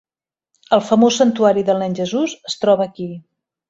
[0.77, 3.11] El famós santuari del nen Jesús es troba aquí.